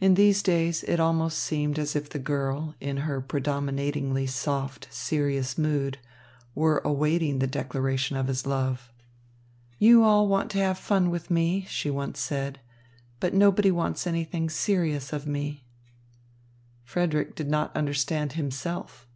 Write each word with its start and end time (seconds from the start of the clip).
In 0.00 0.14
these 0.14 0.42
days 0.42 0.84
it 0.84 0.98
almost 0.98 1.36
seemed 1.38 1.78
as 1.78 1.94
if 1.94 2.08
the 2.08 2.18
girl 2.18 2.74
in 2.80 2.96
her 3.04 3.20
predominatingly 3.20 4.26
soft, 4.26 4.88
serious 4.90 5.58
mood 5.58 5.98
were 6.54 6.80
awaiting 6.82 7.40
the 7.40 7.46
declaration 7.46 8.16
of 8.16 8.26
his 8.28 8.46
love. 8.46 8.90
"You 9.78 10.02
all 10.02 10.26
want 10.28 10.50
to 10.52 10.58
have 10.60 10.78
fun 10.78 11.10
with 11.10 11.30
me," 11.30 11.66
she 11.68 11.90
once 11.90 12.18
said, 12.20 12.60
"but 13.20 13.34
nobody 13.34 13.70
wants 13.70 14.06
anything 14.06 14.48
serious 14.48 15.12
of 15.12 15.26
me." 15.26 15.66
Frederick 16.82 17.34
did 17.36 17.50
not 17.50 17.76
understand 17.76 18.32
himself. 18.32 19.06